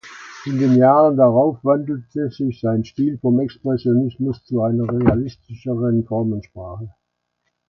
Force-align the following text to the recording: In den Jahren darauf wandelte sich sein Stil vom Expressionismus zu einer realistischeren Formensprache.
In 0.47 0.57
den 0.57 0.77
Jahren 0.77 1.15
darauf 1.15 1.63
wandelte 1.63 2.31
sich 2.31 2.59
sein 2.59 2.83
Stil 2.83 3.19
vom 3.19 3.39
Expressionismus 3.39 4.43
zu 4.45 4.63
einer 4.63 4.91
realistischeren 4.91 6.07
Formensprache. 6.07 6.91